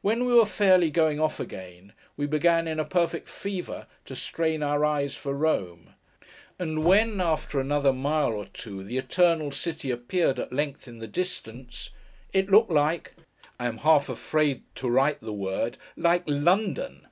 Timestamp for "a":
2.78-2.84